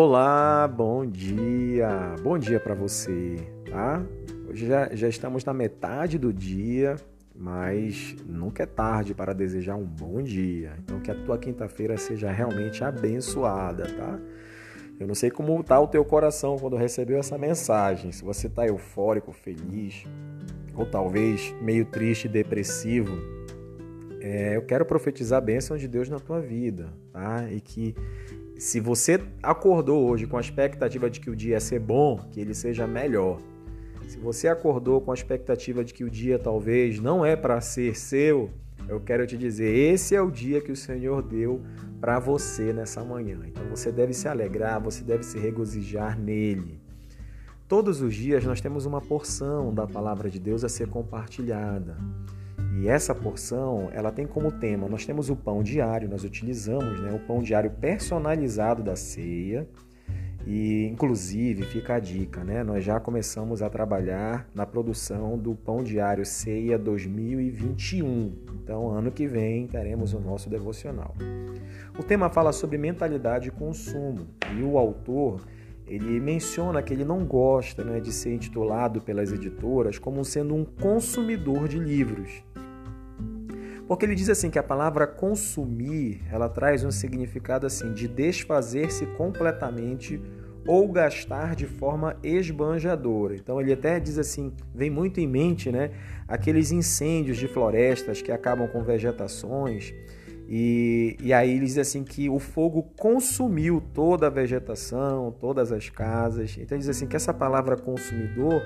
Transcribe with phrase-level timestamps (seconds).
[0.00, 2.14] Olá, bom dia.
[2.22, 3.34] Bom dia para você,
[3.68, 4.00] tá?
[4.48, 6.94] Hoje já, já estamos na metade do dia,
[7.34, 10.74] mas nunca é tarde para desejar um bom dia.
[10.84, 14.20] Então que a tua quinta-feira seja realmente abençoada, tá?
[15.00, 18.12] Eu não sei como tá o teu coração quando recebeu essa mensagem.
[18.12, 20.04] Se você tá eufórico, feliz,
[20.76, 23.18] ou talvez meio triste, depressivo,
[24.20, 27.50] é, eu quero profetizar a bênção de Deus na tua vida, tá?
[27.50, 27.96] E que
[28.58, 32.40] se você acordou hoje com a expectativa de que o dia ia ser bom, que
[32.40, 33.40] ele seja melhor.
[34.08, 37.96] Se você acordou com a expectativa de que o dia talvez não é para ser
[37.96, 38.50] seu,
[38.88, 41.62] eu quero te dizer, esse é o dia que o Senhor deu
[42.00, 43.38] para você nessa manhã.
[43.46, 46.80] Então você deve se alegrar, você deve se regozijar nele.
[47.68, 51.96] Todos os dias nós temos uma porção da palavra de Deus a ser compartilhada.
[52.76, 57.12] E essa porção, ela tem como tema, nós temos o pão diário, nós utilizamos né,
[57.12, 59.66] o pão diário personalizado da ceia.
[60.46, 62.64] E inclusive fica a dica, né?
[62.64, 68.32] Nós já começamos a trabalhar na produção do pão diário Ceia 2021.
[68.62, 71.14] Então, ano que vem teremos o nosso devocional.
[71.98, 75.42] O tema fala sobre mentalidade e consumo, e o autor
[75.88, 80.64] ele menciona que ele não gosta né, de ser intitulado pelas editoras como sendo um
[80.64, 82.42] consumidor de livros.
[83.88, 89.06] Porque ele diz assim que a palavra consumir, ela traz um significado assim de desfazer-se
[89.16, 90.20] completamente
[90.66, 93.34] ou gastar de forma esbanjadora.
[93.34, 95.90] Então ele até diz assim, vem muito em mente, né,
[96.28, 99.94] aqueles incêndios de florestas que acabam com vegetações
[100.46, 105.88] e, e aí ele diz assim que o fogo consumiu toda a vegetação, todas as
[105.88, 106.56] casas.
[106.58, 108.62] Então ele diz assim que essa palavra consumidor,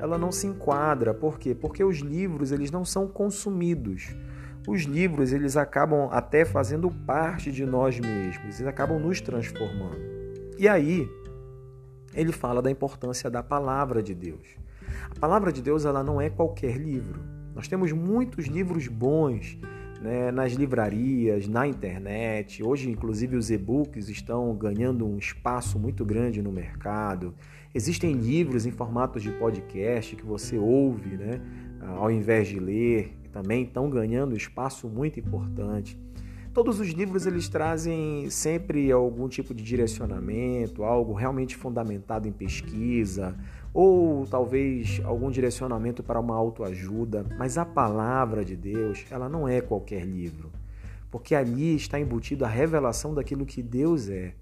[0.00, 1.14] ela não se enquadra.
[1.14, 1.54] Por quê?
[1.54, 4.14] Porque os livros eles não são consumidos
[4.66, 10.14] os livros eles acabam até fazendo parte de nós mesmos, eles acabam nos transformando.
[10.58, 11.08] E aí,
[12.14, 14.46] ele fala da importância da palavra de Deus.
[15.10, 17.20] A palavra de Deus ela não é qualquer livro.
[17.54, 19.58] Nós temos muitos livros bons
[20.00, 22.62] né, nas livrarias, na internet.
[22.62, 27.34] Hoje, inclusive, os e-books estão ganhando um espaço muito grande no mercado.
[27.74, 31.40] Existem livros em formatos de podcast que você ouve, né,
[31.96, 35.98] ao invés de ler também estão ganhando espaço muito importante.
[36.52, 43.36] Todos os livros eles trazem sempre algum tipo de direcionamento, algo realmente fundamentado em pesquisa,
[43.72, 49.60] ou talvez algum direcionamento para uma autoajuda, mas a palavra de Deus, ela não é
[49.60, 50.52] qualquer livro,
[51.10, 54.32] porque ali está embutido a revelação daquilo que Deus é.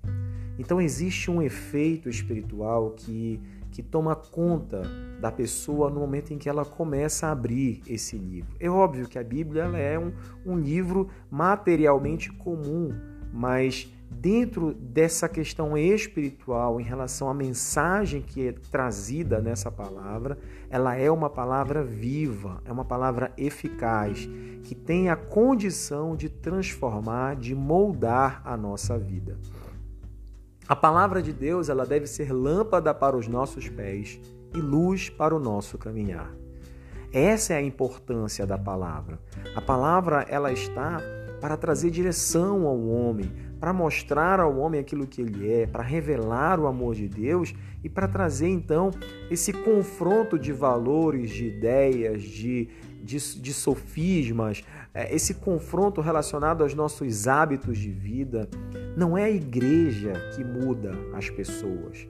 [0.59, 3.41] Então existe um efeito espiritual que
[3.73, 4.83] que toma conta
[5.21, 8.55] da pessoa no momento em que ela começa a abrir esse livro.
[8.61, 10.13] É óbvio que a Bíblia ela é um,
[10.45, 12.91] um livro materialmente comum,
[13.33, 20.95] mas dentro dessa questão espiritual em relação à mensagem que é trazida nessa palavra, ela
[20.95, 24.29] é uma palavra viva, é uma palavra eficaz,
[24.63, 29.39] que tem a condição de transformar, de moldar a nossa vida.
[30.73, 34.19] A palavra de Deus ela deve ser lâmpada para os nossos pés
[34.55, 36.35] e luz para o nosso caminhar.
[37.13, 39.19] Essa é a importância da palavra.
[39.55, 40.99] A palavra ela está
[41.43, 43.31] para trazer direção ao homem,
[43.63, 47.89] para mostrar ao homem aquilo que ele é, para revelar o amor de Deus e
[47.89, 48.91] para trazer então
[49.31, 52.69] esse confronto de valores, de ideias, de,
[53.05, 58.49] de, de sofismas, é, esse confronto relacionado aos nossos hábitos de vida.
[58.97, 62.09] Não é a igreja que muda as pessoas.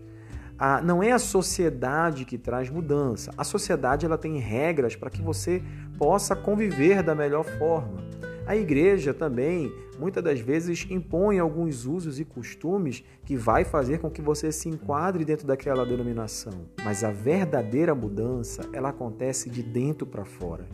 [0.83, 3.31] não é a sociedade que traz mudança.
[3.37, 5.63] A sociedade ela tem regras para que você
[5.99, 8.32] possa conviver da melhor forma.
[8.45, 14.11] A igreja também, muitas das vezes, impõe alguns usos e costumes que vai fazer com
[14.11, 16.67] que você se enquadre dentro daquela denominação.
[16.85, 20.67] Mas a verdadeira mudança, ela acontece de dentro para fora.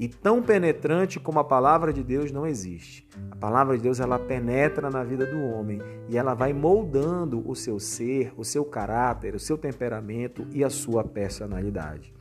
[0.00, 3.06] E tão penetrante como a palavra de Deus não existe.
[3.30, 7.54] A palavra de Deus ela penetra na vida do homem e ela vai moldando o
[7.54, 12.12] seu ser, o seu caráter, o seu temperamento e a sua personalidade.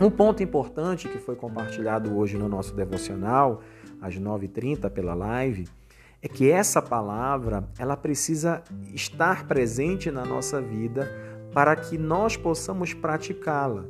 [0.00, 3.62] Um ponto importante que foi compartilhado hoje no nosso devocional,
[4.00, 5.66] às 9h30 pela live,
[6.20, 8.62] é que essa palavra ela precisa
[8.92, 11.10] estar presente na nossa vida
[11.52, 13.84] para que nós possamos praticá-la.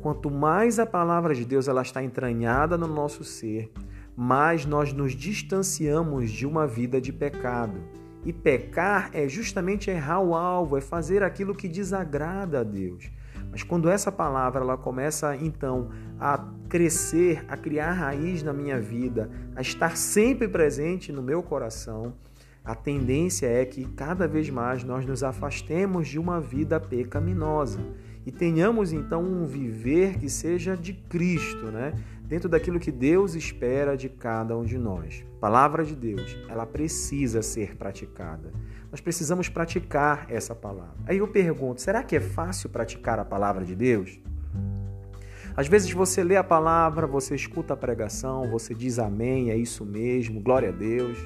[0.00, 3.70] Quanto mais a palavra de Deus ela está entranhada no nosso ser,
[4.16, 7.80] mais nós nos distanciamos de uma vida de pecado.
[8.24, 13.10] E pecar é justamente errar o alvo, é fazer aquilo que desagrada a Deus.
[13.54, 19.30] Mas quando essa palavra ela começa então a crescer, a criar raiz na minha vida,
[19.54, 22.14] a estar sempre presente no meu coração,
[22.64, 27.78] a tendência é que cada vez mais nós nos afastemos de uma vida pecaminosa
[28.26, 31.92] e tenhamos então um viver que seja de Cristo, né?
[32.26, 35.22] Dentro daquilo que Deus espera de cada um de nós.
[35.36, 38.50] A palavra de Deus, ela precisa ser praticada.
[38.90, 40.94] Nós precisamos praticar essa palavra.
[41.06, 44.18] Aí eu pergunto, será que é fácil praticar a palavra de Deus?
[45.56, 49.84] Às vezes você lê a palavra, você escuta a pregação, você diz amém, é isso
[49.84, 51.18] mesmo, glória a Deus.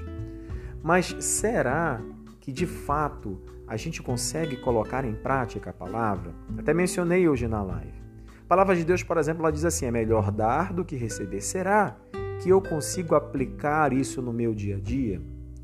[0.82, 2.02] Mas será
[2.40, 6.32] que de fato a gente consegue colocar em prática a palavra?
[6.58, 8.02] Até mencionei hoje na live.
[8.42, 11.42] A palavra de Deus, por exemplo, ela diz assim: é melhor dar do que receber.
[11.42, 11.96] Será
[12.40, 15.20] que eu consigo aplicar isso no meu dia a dia?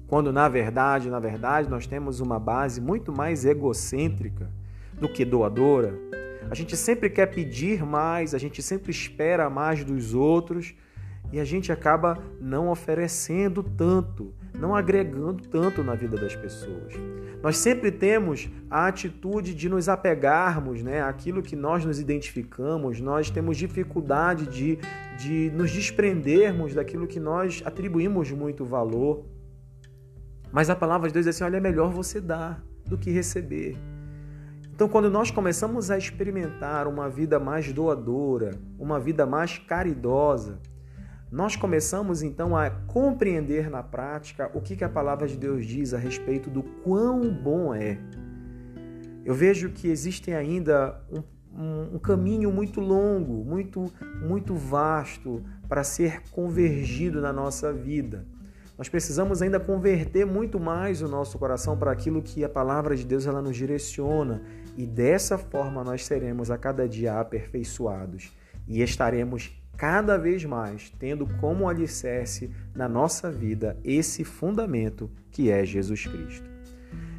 [0.07, 4.51] Quando na verdade, na verdade, nós temos uma base muito mais egocêntrica
[5.01, 5.99] do que doadora.
[6.51, 10.75] A gente sempre quer pedir mais, a gente sempre espera mais dos outros
[11.33, 14.35] e a gente acaba não oferecendo tanto
[14.65, 16.95] não agregando tanto na vida das pessoas.
[17.43, 23.29] Nós sempre temos a atitude de nos apegarmos né, àquilo que nós nos identificamos, nós
[23.29, 24.79] temos dificuldade de,
[25.19, 29.27] de nos desprendermos daquilo que nós atribuímos muito valor.
[30.51, 33.77] Mas a palavra de Deus diz assim: olha, é melhor você dar do que receber.
[34.73, 40.59] Então, quando nós começamos a experimentar uma vida mais doadora, uma vida mais caridosa,
[41.31, 45.99] nós começamos então a compreender na prática o que, a palavra de Deus diz a
[45.99, 47.99] respeito do quão bom é.
[49.25, 51.23] Eu vejo que existem ainda um,
[51.59, 53.93] um, um caminho muito longo, muito,
[54.23, 58.27] muito vasto para ser convergido na nossa vida.
[58.77, 63.05] Nós precisamos ainda converter muito mais o nosso coração para aquilo que a palavra de
[63.05, 64.43] Deus ela nos direciona
[64.77, 68.33] e dessa forma nós seremos a cada dia aperfeiçoados
[68.67, 75.65] e estaremos cada vez mais tendo como alicerce na nossa vida esse fundamento que é
[75.65, 76.49] Jesus Cristo.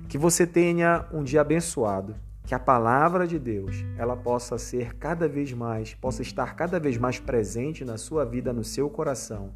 [0.07, 2.15] Que você tenha um dia abençoado,
[2.45, 6.97] que a palavra de Deus, ela possa ser cada vez mais, possa estar cada vez
[6.97, 9.51] mais presente na sua vida, no seu coração,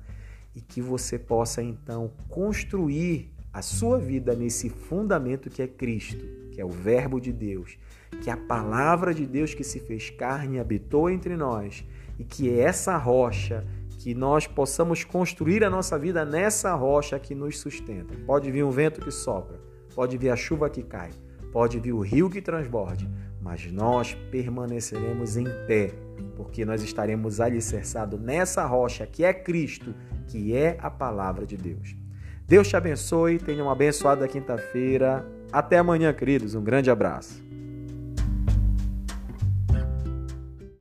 [0.55, 6.59] e que você possa então construir a sua vida nesse fundamento que é Cristo, que
[6.59, 7.77] é o verbo de Deus,
[8.21, 11.85] que a palavra de Deus que se fez carne habitou entre nós
[12.17, 13.65] e que é essa rocha,
[13.99, 18.13] que nós possamos construir a nossa vida nessa rocha que nos sustenta.
[18.25, 19.59] Pode vir um vento que sopra,
[19.93, 21.09] pode vir a chuva que cai,
[21.51, 23.09] pode vir o rio que transborde,
[23.41, 25.93] mas nós permaneceremos em pé,
[26.35, 29.93] porque nós estaremos alicerçados nessa rocha que é Cristo,
[30.27, 31.95] que é a palavra de Deus.
[32.47, 35.23] Deus te abençoe, tenha uma abençoada quinta-feira.
[35.51, 36.55] Até amanhã, queridos.
[36.55, 37.48] Um grande abraço.